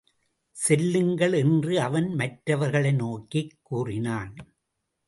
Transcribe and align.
செல்லுங்கள் 0.55 1.33
என்று 1.33 1.79
அவன் 1.79 2.13
மற்றவர்களை 2.13 2.91
நோக்கிக் 2.91 3.57
கூறினான். 3.61 4.35